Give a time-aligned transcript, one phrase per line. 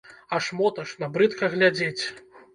[0.37, 2.03] Аж моташна, брыдка глядзець.